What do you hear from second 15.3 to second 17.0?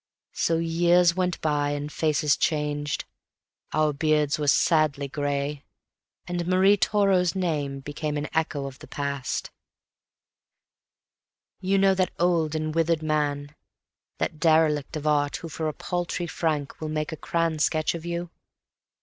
Who for a paltry franc will